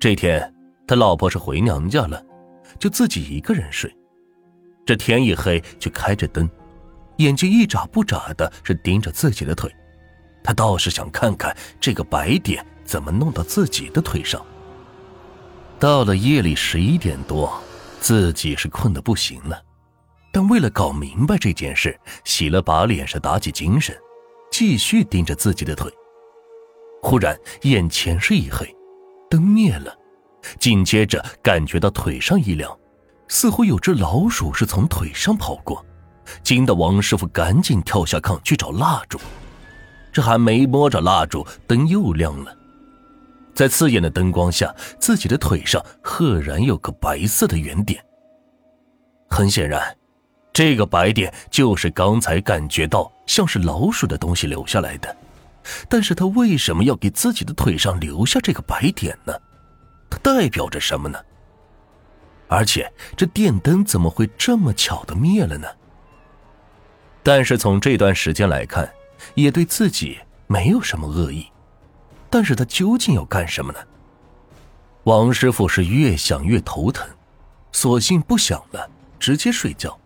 [0.00, 0.54] 这天，
[0.86, 2.24] 他老婆是回娘家了，
[2.78, 3.92] 就自己一个人睡。
[4.86, 6.48] 这天一黑就开着灯，
[7.16, 9.74] 眼睛一眨不眨的，是盯着自己的腿。
[10.44, 14.40] 他倒是想看看这个白点怎么弄到自己的腿上。
[15.80, 17.60] 到了夜里十一点多，
[18.00, 19.60] 自己是困得不行了，
[20.32, 23.96] 但为了搞明白这件事，洗了把脸是打起精神，
[24.52, 25.92] 继续盯着自己的腿。
[27.02, 28.72] 忽然眼前是一黑。
[29.28, 29.94] 灯灭了，
[30.58, 32.76] 紧接着感觉到腿上一凉，
[33.28, 35.84] 似乎有只老鼠是从腿上跑过，
[36.42, 39.18] 惊得王师傅赶紧跳下炕去找蜡烛。
[40.12, 42.56] 这还没摸着蜡烛，灯又亮了，
[43.54, 48.02] 在刺眼的灯光下，自己的腿上赫然有个白色的圆点。
[49.28, 49.96] 很显然，
[50.52, 55.14] 这个白点就是刚才感觉到像是老鼠的东西留下来的。
[55.88, 59.32] 但是他为什么要给自己的腿上留下这个白点呢？
[60.10, 61.18] 它代表着什么呢？
[62.48, 65.68] 而且这电灯怎么会这么巧的灭了呢？
[67.22, 68.90] 但是从这段时间来看，
[69.34, 71.46] 也对自己没有什么恶意。
[72.30, 73.78] 但是他究竟要干什么呢？
[75.04, 77.06] 王师傅是越想越头疼，
[77.72, 79.98] 索性不想了，直接睡觉。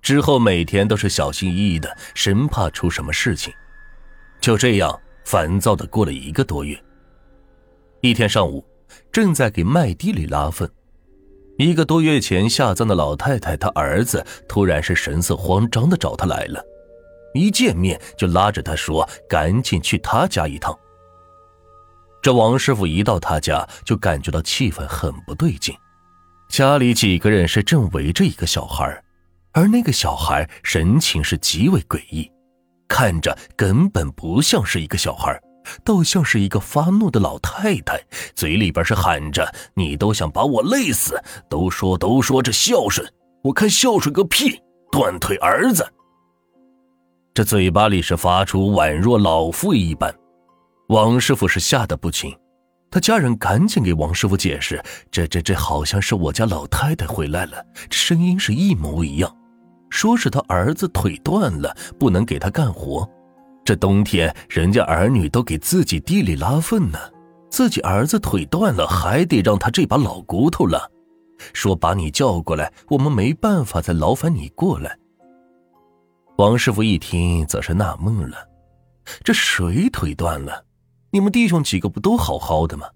[0.00, 3.52] 之后每天都是小心翼翼的，生怕出什么事情。
[4.42, 6.78] 就这样烦躁的过了一个多月。
[8.00, 8.62] 一天上午，
[9.12, 10.68] 正在给麦地里拉粪，
[11.58, 16.60] 一个多月前下葬的老太太她儿子突然是神色慌张的找他来了，
[17.34, 20.76] 一见面就拉着他说：“赶紧去他家一趟。”
[22.20, 25.72] 这王师傅一到他家就感觉到气氛很不对劲，
[26.48, 29.00] 家里几个人是正围着一个小孩，
[29.52, 32.28] 而那个小孩神情是极为诡异。
[32.88, 35.40] 看着根本不像是一个小孩，
[35.84, 38.00] 倒像是一个发怒的老太太，
[38.34, 41.18] 嘴里边是喊着：“你都想把我累死！
[41.48, 43.06] 都说都说这孝顺，
[43.42, 44.60] 我看孝顺个屁！
[44.90, 45.86] 断腿儿子！”
[47.32, 50.14] 这嘴巴里是发出宛若老妇一般。
[50.88, 52.36] 王师傅是吓得不轻，
[52.90, 59.34] 他家人赶紧给王师傅解释：“这这这好像是我家老太太回来了，声音是一模一样。”
[59.92, 63.06] 说是他儿子腿断了，不能给他干活。
[63.62, 66.98] 这冬天，人家儿女都给自己地里拉粪呢，
[67.50, 70.90] 自己儿子腿断了，还得让他这把老骨头了。
[71.52, 74.96] 说把你叫过来，我们没办法再劳烦你过来。
[76.38, 78.36] 王师傅一听，则是纳闷了：
[79.22, 80.64] 这谁腿断了？
[81.10, 82.86] 你们弟兄几个不都好好的吗？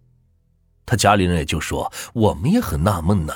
[0.87, 3.35] 他家里人也就说：我们也很纳闷呢。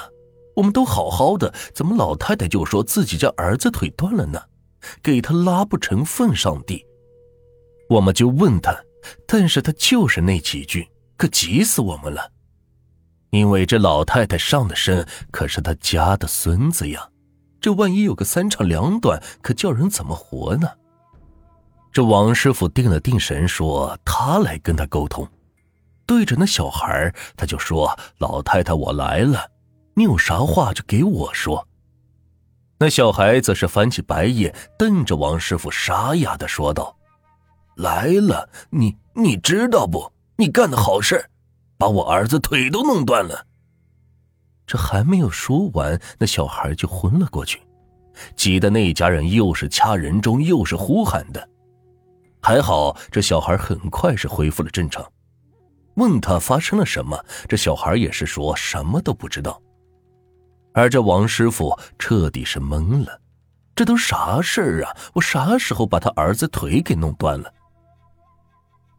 [0.61, 4.39] 我们都好好的，怎么老太太就说自己家儿子腿断了呢？
[5.03, 6.85] 给他拉不成粪上帝。
[7.89, 8.79] 我们就问他，
[9.27, 12.31] 但是他就是那几句，可急死我们了。
[13.31, 17.09] 因为这老太太上的身可是他家的孙子呀，
[17.59, 20.69] 这万一有个三长两短，可叫人怎么活呢？
[21.91, 25.27] 这王师傅定了定神，说他来跟他沟通。
[26.05, 29.51] 对着那小孩，他就说：“老太太，我来了。”
[29.95, 31.67] 你有啥话就给我说。
[32.79, 36.97] 那小孩子是翻起白眼，瞪着王师傅，沙哑的说道
[37.77, 40.11] ：“来了，你你知道不？
[40.37, 41.29] 你干的好事，
[41.77, 43.47] 把我儿子腿都弄断了。”
[44.67, 47.61] 这还没有说完，那小孩就昏了过去，
[48.37, 51.49] 急得那一家人又是掐人中，又是呼喊的。
[52.41, 55.05] 还好这小孩很快是恢复了正常。
[55.97, 59.61] 问他发生了什么，这小孩也是说什么都不知道。
[60.73, 63.21] 而这王师傅彻底是懵了，
[63.75, 64.97] 这都啥事儿啊？
[65.15, 67.53] 我啥时候把他儿子腿给弄断了？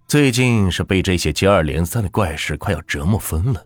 [0.08, 3.66] 最近是被这些接二连三的怪事快要折磨疯了，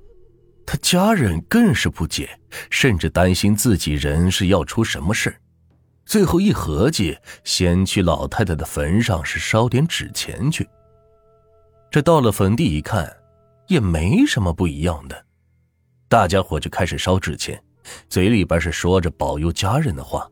[0.65, 2.39] 他家人更是不解，
[2.69, 5.35] 甚至担心自己人是要出什么事
[6.05, 10.69] 最后一合计，先去老太太的坟上是烧点纸钱去。
[11.89, 13.11] 这到了坟地一看，
[13.67, 15.25] 也没什么不一样的，
[16.07, 17.59] 大家伙就开始烧纸钱。
[18.09, 20.29] 嘴里边是说着保佑家人的话，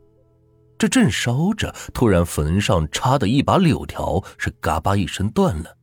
[0.78, 5.78] 这正烧着，突然坟上插的一把柳条是嘎巴一声断了，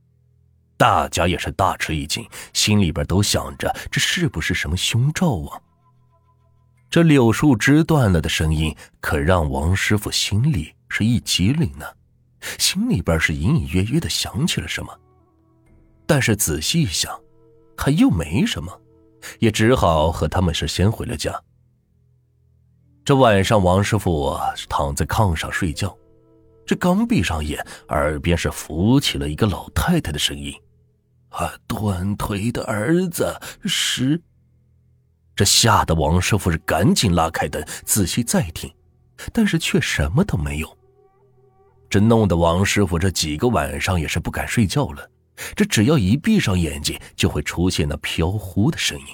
[0.76, 5.61] 大家也是大吃一惊，心里边都想着这是不是什么凶兆啊？
[6.90, 11.87] 这柳树枝断了的声音可让王师傅心里是一激灵呢，
[12.58, 14.93] 心里边是隐隐约约的想起了什么，
[16.05, 17.16] 但是仔细一想，
[17.76, 18.76] 还又没什么，
[19.38, 21.32] 也只好和他们是先回了家。
[23.05, 24.38] 这晚上，王师傅
[24.69, 25.97] 躺在炕上睡觉，
[26.67, 30.55] 这刚闭上眼，耳边是浮起了一个老太太的声音
[31.31, 34.20] ：“啊，断腿的儿子是……
[35.35, 38.70] 这吓得王师傅是赶紧拉开灯，仔细再听，
[39.32, 40.79] 但是却什么都没有。
[41.88, 45.11] 这弄得王师傅这几个晚上也是不敢睡觉了。
[45.56, 49.06] 这只要一闭上眼睛，就会出现那飘忽的声音。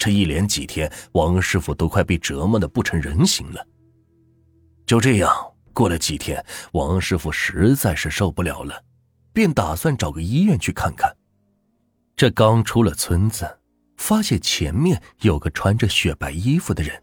[0.00, 3.62] 这一连几天，王师傅都快被折磨的不成人形了。
[4.86, 5.30] 就这样
[5.74, 6.42] 过了几天，
[6.72, 8.82] 王师傅实在是受不了了，
[9.30, 11.14] 便打算找个医院去看看。
[12.16, 13.58] 这刚出了村子，
[13.98, 17.02] 发现前面有个穿着雪白衣服的人，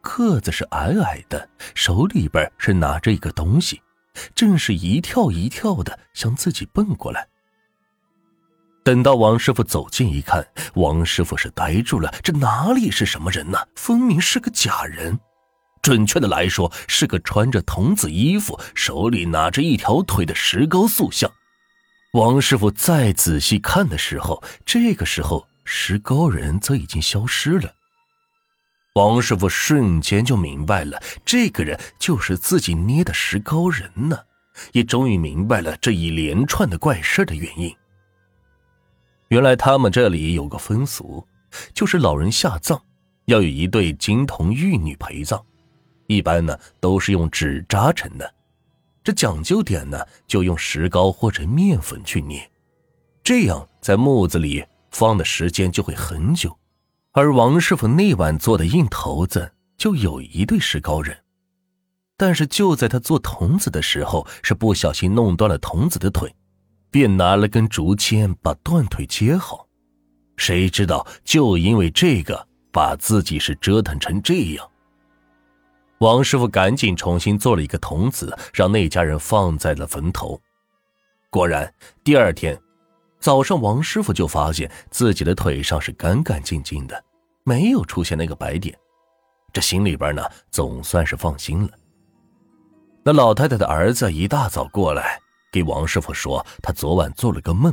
[0.00, 3.82] 个子是矮矮的，手里边是拿着一个东西，
[4.32, 7.26] 正是一跳一跳的向自己奔过来。
[8.84, 10.44] 等到王师傅走近一看，
[10.74, 13.58] 王师傅是呆住了，这哪里是什么人呢？
[13.76, 15.18] 分明是个假人。
[15.80, 21.30] 准确的来说，是个穿着童子衣服、手里拿着一条腿的石膏塑像。
[22.14, 27.72] 王师傅再仔细看的时候，这个时候石膏人则已经消失了。
[28.94, 34.18] 王师傅瞬间就明白了，这个人就是自己捏的石膏人呢，
[34.72, 37.74] 也终于明白了这一连串的怪事的原因。
[39.32, 41.26] 原来他们这里有个风俗，
[41.72, 42.78] 就是老人下葬
[43.24, 45.42] 要有一对金童玉女陪葬。
[46.06, 48.34] 一般呢都是用纸扎成的，
[49.02, 52.46] 这讲究点呢就用石膏或者面粉去捏，
[53.24, 56.54] 这样在木子里放的时间就会很久。
[57.12, 61.16] 而王师傅那晚做的硬头子就有一对石膏人，
[62.18, 66.34] 但是就在他做童子的时候，是不小心弄断了童子的腿，
[66.92, 69.66] 便拿了根竹签把断腿接好。
[70.36, 74.68] 谁知道就因为这个，把自己是折腾成这样。
[75.98, 80.40] 王师傅赶紧重新做了一个童子，让那家人放在了坟头。
[81.30, 81.72] 果然，
[82.04, 82.60] 第二天
[83.20, 87.04] 早上，王师傅就发现自己的腿上是干干净净的，
[87.44, 88.76] 没有出现那个白点。
[89.52, 91.70] 这心里边呢，总算是放心了。
[93.04, 95.20] 那老太太的儿子一大早过来
[95.52, 97.72] 给王师傅说，他昨晚做了个梦，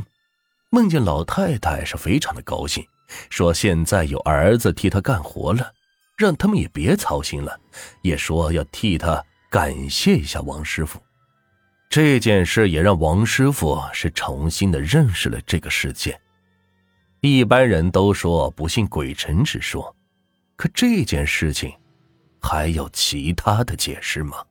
[0.70, 2.86] 梦见老太太是非常的高兴，
[3.30, 5.72] 说现在有儿子替他干活了。
[6.16, 7.58] 让他们也别操心了，
[8.02, 11.00] 也说要替他感谢一下王师傅。
[11.88, 16.20] 这件事也让王师傅是重新的认识了这个世界。
[17.22, 19.96] 一般人都说不信鬼神之说，
[20.56, 21.72] 可这件事情
[22.38, 24.44] 还有其他的解释吗？